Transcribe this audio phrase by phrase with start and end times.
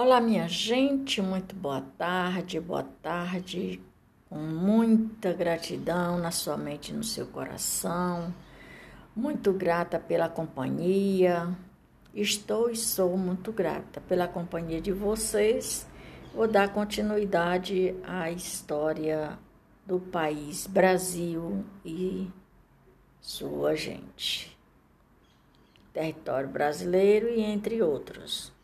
[0.00, 3.82] Olá, minha gente, muito boa tarde, boa tarde,
[4.30, 8.32] com muita gratidão na sua mente e no seu coração,
[9.12, 11.48] muito grata pela companhia,
[12.14, 15.84] estou e sou muito grata pela companhia de vocês.
[16.32, 19.36] Vou dar continuidade à história
[19.84, 22.30] do país Brasil e
[23.20, 24.56] sua gente,
[25.92, 28.56] território brasileiro e entre outros.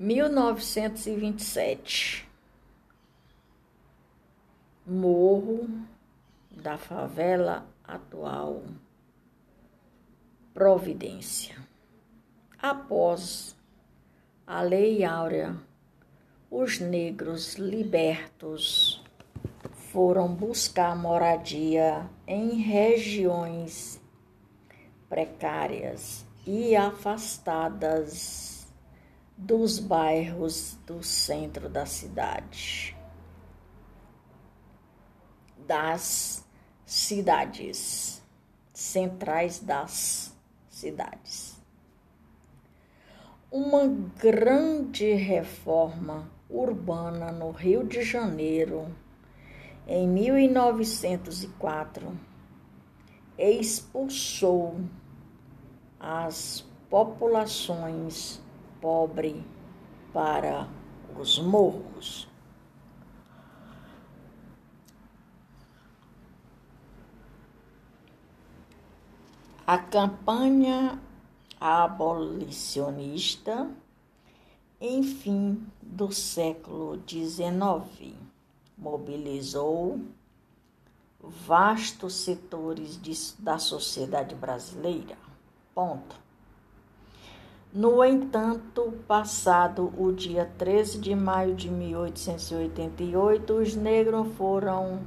[0.00, 2.28] 1927.
[4.86, 5.68] Morro
[6.50, 8.62] da favela atual
[10.54, 11.54] Providência.
[12.58, 13.54] Após
[14.46, 15.54] a Lei Áurea,
[16.50, 19.04] os negros libertos
[19.92, 24.00] foram buscar moradia em regiões
[25.10, 28.49] precárias e afastadas
[29.40, 32.94] dos bairros do centro da cidade,
[35.66, 36.46] das
[36.84, 38.22] cidades,
[38.74, 40.36] centrais das
[40.68, 41.58] cidades.
[43.50, 43.88] Uma
[44.18, 48.94] grande reforma urbana no Rio de Janeiro,
[49.88, 52.14] em 1904,
[53.38, 54.78] expulsou
[55.98, 56.60] as
[56.90, 58.42] populações
[58.80, 59.44] pobre
[60.12, 60.68] para
[61.18, 62.28] os morros.
[69.66, 71.00] A campanha
[71.60, 73.70] abolicionista,
[74.80, 78.16] enfim, do século XIX,
[78.76, 80.00] mobilizou
[81.20, 85.16] vastos setores de, da sociedade brasileira.
[85.74, 86.29] Ponto.
[87.72, 95.06] No entanto, passado o dia 13 de maio de 1888, os negros foram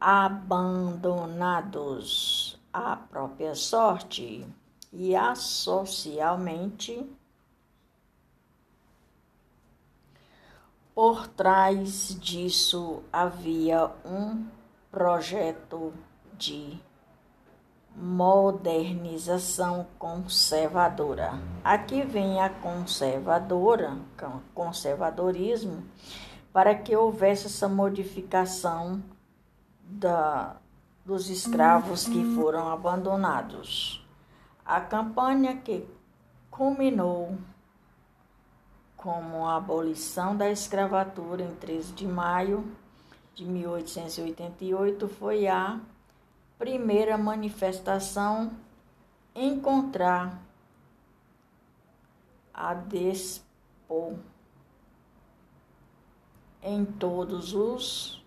[0.00, 4.44] abandonados à própria sorte
[4.92, 7.08] e asocialmente
[10.92, 14.48] por trás disso havia um
[14.90, 15.94] projeto
[16.36, 16.76] de
[17.96, 21.38] modernização conservadora.
[21.62, 23.96] Aqui vem a conservadora,
[24.54, 25.84] conservadorismo,
[26.52, 29.02] para que houvesse essa modificação
[29.80, 30.56] da,
[31.04, 34.04] dos escravos que foram abandonados.
[34.64, 35.86] A campanha que
[36.50, 37.36] culminou
[38.96, 42.64] como a abolição da escravatura em 13 de maio
[43.34, 45.78] de 1888 foi a
[46.58, 48.52] primeira manifestação
[49.34, 50.40] encontrar
[52.52, 54.18] a despo
[56.62, 58.24] em todos os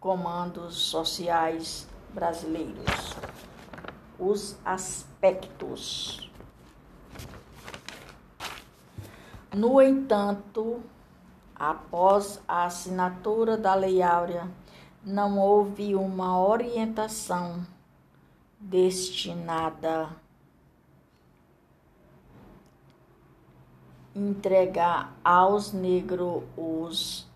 [0.00, 3.14] comandos sociais brasileiros,
[4.18, 6.30] os aspectos.
[9.54, 10.82] No entanto,
[11.54, 14.50] após a assinatura da Lei Áurea
[15.04, 17.66] não houve uma orientação
[18.58, 20.08] destinada
[24.14, 27.28] entregar aos negros os,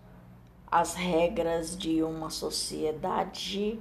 [0.71, 3.79] as regras de uma sociedade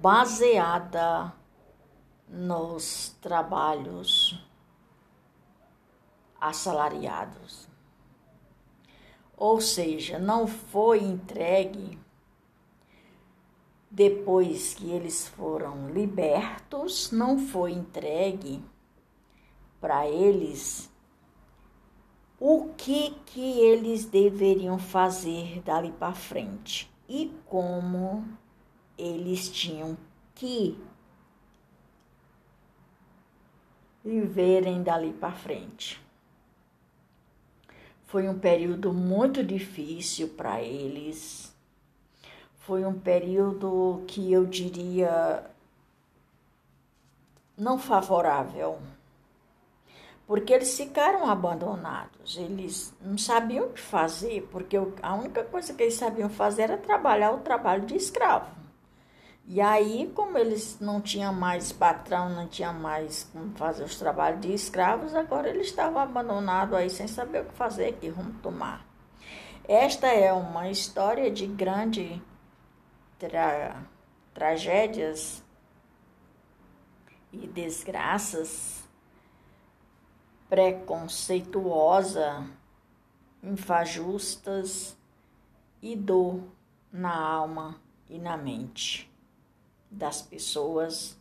[0.00, 1.32] baseada
[2.26, 4.42] nos trabalhos
[6.40, 7.68] assalariados.
[9.36, 12.01] Ou seja, não foi entregue
[13.94, 18.64] depois que eles foram libertos, não foi entregue
[19.78, 20.90] para eles
[22.40, 28.26] o que que eles deveriam fazer dali para frente e como
[28.96, 29.98] eles tinham
[30.34, 30.82] que
[34.02, 36.02] viverem dali para frente.
[38.06, 41.51] Foi um período muito difícil para eles
[42.66, 45.44] foi um período que eu diria
[47.56, 48.78] não favorável,
[50.26, 55.82] porque eles ficaram abandonados, eles não sabiam o que fazer, porque a única coisa que
[55.82, 58.50] eles sabiam fazer era trabalhar o trabalho de escravo.
[59.44, 64.40] E aí, como eles não tinham mais patrão, não tinham mais como fazer os trabalhos
[64.40, 68.86] de escravos, agora eles estavam abandonados aí sem saber o que fazer, que rumo tomar.
[69.66, 72.22] Esta é uma história de grande
[73.28, 73.86] tra
[74.34, 75.44] tragédias
[77.30, 78.82] e desgraças
[80.48, 82.44] preconceituosa,
[83.42, 84.96] infajustas
[85.80, 86.42] e dor
[86.92, 87.80] na alma
[88.10, 89.10] e na mente
[89.90, 91.16] das pessoas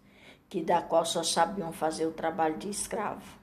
[0.50, 3.40] que da qual só sabiam fazer o trabalho de escravo.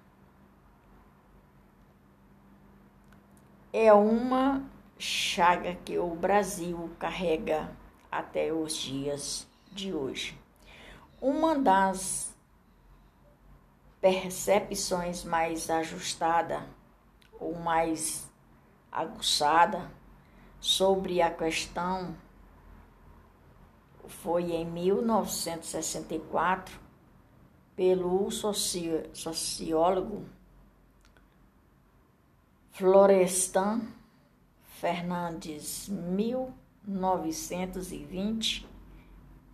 [3.73, 4.69] É uma
[4.99, 7.71] chaga que o Brasil carrega
[8.11, 10.39] até os dias de hoje.
[11.21, 12.35] Uma das
[14.01, 16.67] percepções mais ajustada
[17.39, 18.27] ou mais
[18.91, 19.91] aguçada
[20.61, 22.17] sobre a questão
[24.09, 26.81] foi em 1964
[27.77, 28.31] pelo
[29.13, 30.25] sociólogo
[32.73, 33.83] Florestan
[34.81, 35.89] Fernandes,
[36.89, 38.67] 1920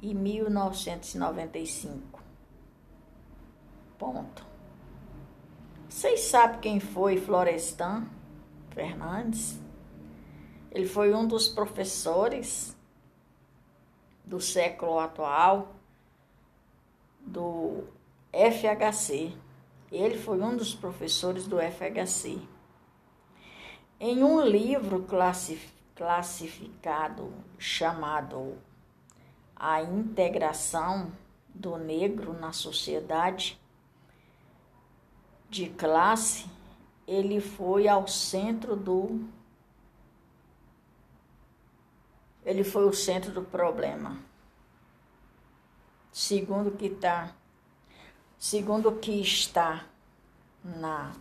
[0.01, 2.23] e 1995.
[3.99, 4.47] Ponto.
[5.89, 8.07] Vocês sabem quem foi Florestan
[8.71, 9.61] Fernandes?
[10.71, 12.77] Ele foi um dos professores
[14.25, 15.75] do século atual
[17.21, 17.83] do
[18.33, 19.33] FHC.
[19.91, 22.39] Ele foi um dos professores do FHC.
[23.99, 25.74] Em um livro classificado
[27.57, 28.59] chamado
[29.55, 31.13] A Integração
[31.55, 33.61] do Negro na Sociedade
[35.49, 36.51] de Classe,
[37.07, 39.25] ele foi ao centro do
[42.45, 44.19] ele foi o centro do problema.
[46.13, 47.33] Segundo que tá,
[48.39, 49.87] segundo que está
[50.63, 51.15] na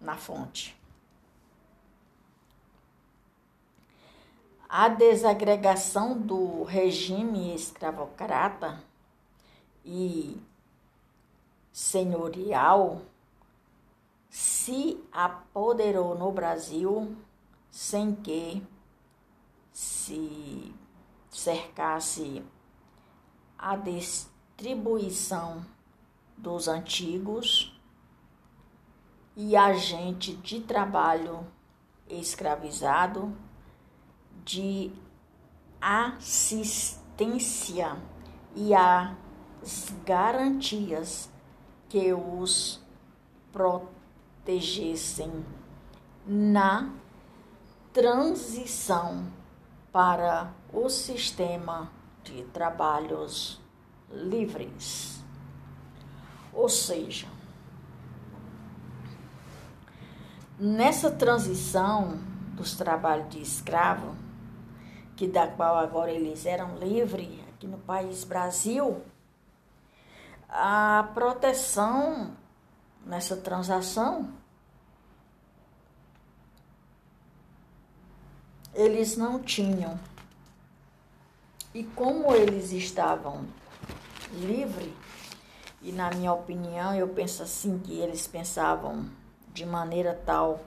[0.00, 0.78] na fonte.
[4.70, 8.84] A desagregação do regime escravocrata
[9.82, 10.38] e
[11.72, 13.00] senhorial
[14.28, 17.16] se apoderou no Brasil
[17.70, 18.62] sem que
[19.72, 20.74] se
[21.30, 22.44] cercasse
[23.56, 25.64] a distribuição
[26.36, 27.80] dos antigos
[29.34, 31.46] e agente de trabalho
[32.06, 33.34] escravizado
[34.48, 34.90] de
[35.78, 37.04] assistência
[38.56, 39.14] e as
[40.06, 41.30] garantias
[41.86, 42.82] que os
[43.52, 45.44] protegessem
[46.26, 46.90] na
[47.92, 49.30] transição
[49.92, 51.92] para o sistema
[52.24, 53.60] de trabalhos
[54.10, 55.22] livres.
[56.54, 57.28] Ou seja,
[60.58, 62.18] nessa transição
[62.54, 64.16] dos trabalhos de escravo,
[65.18, 69.02] que da qual agora eles eram livres aqui no país Brasil,
[70.48, 72.36] a proteção
[73.04, 74.32] nessa transação
[78.72, 79.98] eles não tinham.
[81.74, 83.44] E como eles estavam
[84.34, 84.92] livres,
[85.82, 89.10] e na minha opinião, eu penso assim que eles pensavam
[89.52, 90.60] de maneira tal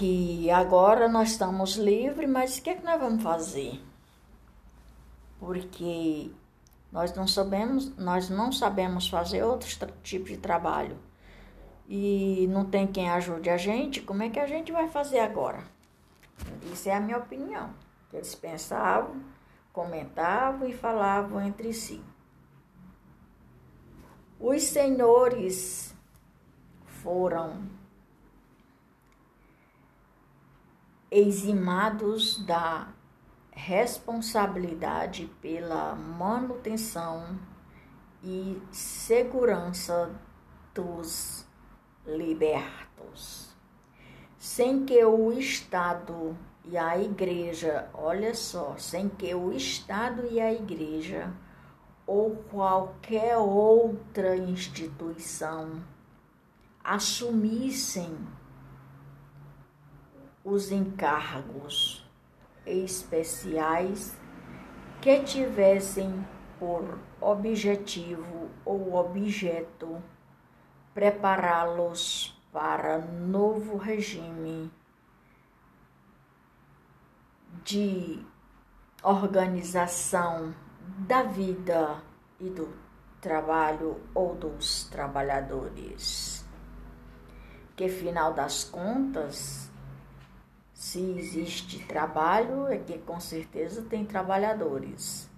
[0.00, 3.78] que agora nós estamos livres, mas o que é que nós vamos fazer?
[5.38, 6.30] Porque
[6.90, 10.96] nós não sabemos, nós não sabemos fazer outros tipos de trabalho
[11.86, 15.64] e não tem quem ajude a gente, como é que a gente vai fazer agora?
[16.72, 17.68] Isso é a minha opinião.
[18.10, 19.20] Eles pensavam,
[19.70, 22.02] comentavam e falavam entre si.
[24.40, 25.94] Os senhores
[26.86, 27.79] foram
[31.10, 32.88] eximados da
[33.50, 37.38] responsabilidade pela manutenção
[38.22, 40.10] e segurança
[40.72, 41.44] dos
[42.06, 43.54] libertos,
[44.38, 50.52] sem que o Estado e a Igreja, olha só, sem que o Estado e a
[50.52, 51.32] Igreja
[52.06, 55.82] ou qualquer outra instituição
[56.82, 58.16] assumissem
[60.50, 62.04] os encargos
[62.66, 64.18] especiais
[65.00, 66.26] que tivessem
[66.58, 70.02] por objetivo ou objeto
[70.92, 74.72] prepará-los para novo regime
[77.64, 78.20] de
[79.04, 80.52] organização
[81.06, 82.02] da vida
[82.40, 82.68] e do
[83.20, 86.44] trabalho ou dos trabalhadores.
[87.76, 89.69] Que final das contas,
[90.80, 95.30] se existe trabalho, é que com certeza tem trabalhadores.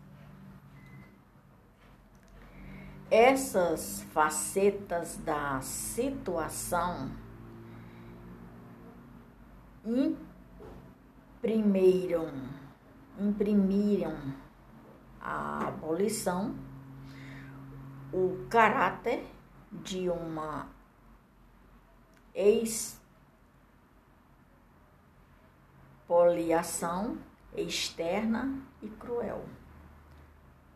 [3.12, 7.10] essas facetas da situação
[11.44, 12.32] imprimiram,
[13.20, 14.16] imprimiram
[15.20, 16.54] a abolição,
[18.10, 19.22] o caráter
[19.70, 20.68] de uma
[26.12, 27.16] expoliação
[27.56, 29.44] externa e cruel.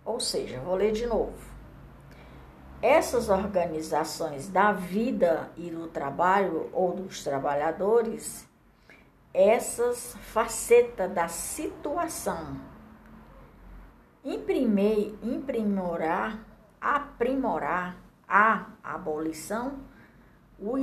[0.05, 1.55] Ou seja, vou ler de novo.
[2.81, 8.49] Essas organizações da vida e do trabalho ou dos trabalhadores,
[9.33, 12.59] essas facetas da situação,
[14.25, 16.39] imprimir, imprimorar,
[16.81, 17.97] aprimorar
[18.29, 19.81] a abolição,
[20.59, 20.77] o,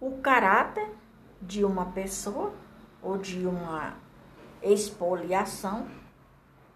[0.00, 0.88] o caráter
[1.40, 2.61] de uma pessoa
[3.02, 3.96] ou de uma
[4.62, 5.88] expoliação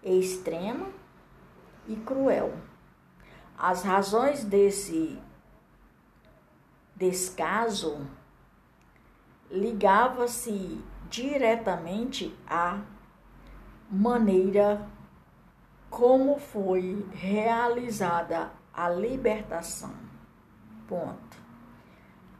[0.03, 0.87] extrema
[1.87, 2.53] e cruel.
[3.57, 5.19] As razões desse
[6.95, 8.05] descaso
[9.49, 12.81] ligava-se diretamente à
[13.89, 14.85] maneira
[15.89, 19.93] como foi realizada a libertação.
[20.87, 21.37] Ponto.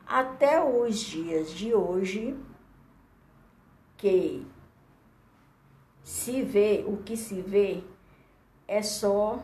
[0.06, 2.38] Até os dias de hoje,
[3.98, 4.46] que
[6.04, 7.84] se vê, o que se vê
[8.68, 9.44] é só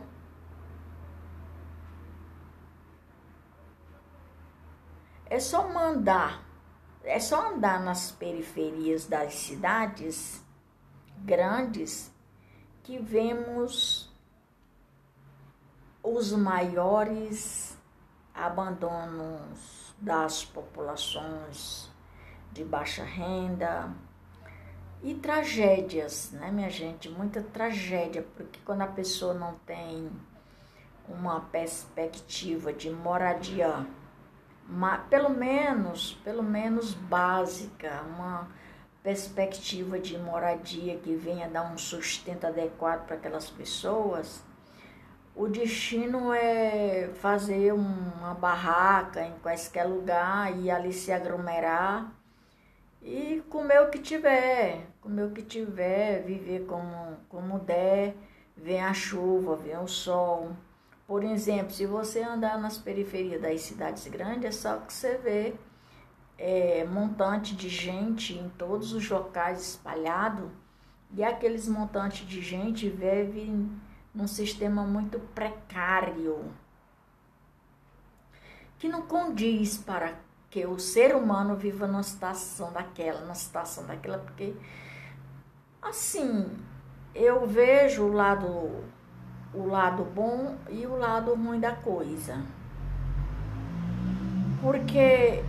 [5.26, 6.44] é só mandar,
[7.02, 10.42] é só andar nas periferias das cidades
[11.18, 12.12] grandes
[12.84, 14.12] que vemos
[16.02, 17.76] os maiores
[18.32, 21.90] abandonos das populações
[22.52, 23.92] de baixa renda
[25.04, 27.10] e tragédias, né, minha gente?
[27.10, 30.10] Muita tragédia, porque quando a pessoa não tem
[31.06, 33.86] uma perspectiva de moradia,
[35.10, 38.48] pelo menos, pelo menos básica, uma
[39.02, 44.42] perspectiva de moradia que venha dar um sustento adequado para aquelas pessoas,
[45.36, 52.10] o destino é fazer uma barraca em quaisquer lugar e ali se aglomerar
[53.02, 58.16] e comer o que tiver, comer o que tiver, viver como, como der,
[58.56, 60.56] vem a chuva, vem o sol.
[61.06, 65.54] Por exemplo, se você andar nas periferias das cidades grandes, é só que você vê
[66.38, 70.50] é, montante de gente em todos os locais espalhado
[71.12, 73.70] e aqueles montantes de gente vivem
[74.14, 76.50] num sistema muito precário
[78.78, 80.14] que não condiz para
[80.48, 84.54] que o ser humano viva numa situação daquela, numa situação daquela, porque
[85.84, 86.50] assim
[87.14, 88.84] eu vejo o lado
[89.54, 92.42] o lado bom e o lado ruim da coisa.
[94.60, 95.44] Porque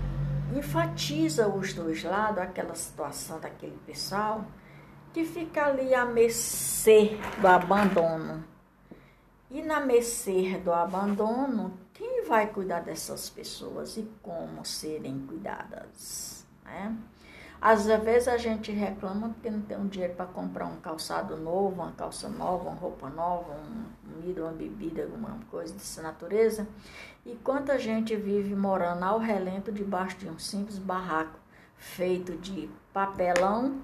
[0.55, 4.45] enfatiza os dois lados, aquela situação daquele pessoal
[5.11, 8.43] que fica ali a mercê do abandono.
[9.49, 16.45] E na mercê do abandono, quem vai cuidar dessas pessoas e como serem cuidadas?
[16.65, 16.95] Né?
[17.62, 21.81] Às vezes a gente reclama porque não tem um dinheiro para comprar um calçado novo,
[21.81, 23.85] uma calça nova, uma roupa nova, um
[24.25, 26.67] comida, uma bebida, alguma coisa dessa natureza.
[27.25, 31.39] E quanta gente vive morando ao relento debaixo de um simples barraco
[31.77, 33.81] feito de papelão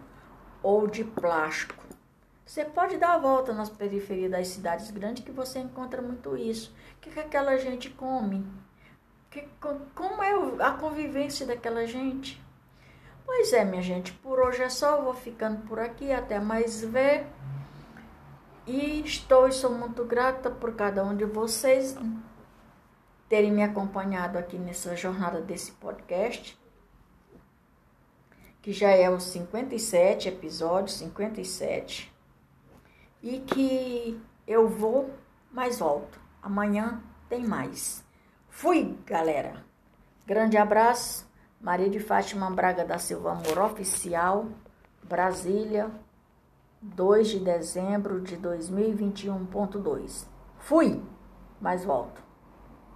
[0.64, 1.84] ou de plástico.
[2.46, 6.74] Você pode dar a volta nas periferias das cidades grandes que você encontra muito isso.
[6.98, 8.46] O que, que aquela gente come?
[9.30, 9.48] Que,
[9.96, 12.42] como é a convivência daquela gente?
[13.34, 14.98] Pois é, minha gente, por hoje é só.
[14.98, 16.12] Eu vou ficando por aqui.
[16.12, 17.26] Até mais ver.
[18.68, 21.96] E estou e sou muito grata por cada um de vocês
[23.30, 26.60] terem me acompanhado aqui nessa jornada desse podcast,
[28.62, 32.14] que já é o 57 episódio, 57,
[33.24, 35.10] e que eu vou,
[35.50, 36.20] mas volto.
[36.44, 38.04] Amanhã tem mais.
[38.50, 39.66] Fui, galera.
[40.28, 41.31] Grande abraço.
[41.62, 44.48] Maria de Fátima Braga da Silva Amor Oficial,
[45.04, 45.92] Brasília,
[46.82, 50.26] 2 de dezembro de 2021.2.
[50.58, 51.00] Fui,
[51.62, 52.31] mas volto.